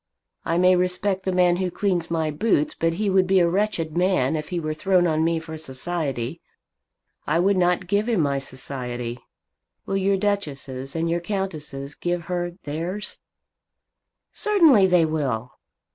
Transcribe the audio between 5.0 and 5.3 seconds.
on